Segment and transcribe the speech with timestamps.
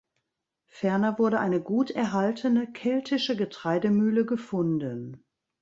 [0.65, 5.23] Ferner wurde eine gut erhaltene keltische Getreidemühle gefunden.